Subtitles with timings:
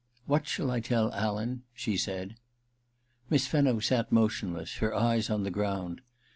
[0.17, 2.33] * What shaU I teU Alan.?' she said.
[3.29, 6.01] Miss Fenno sat motionless, her eyes on the ground.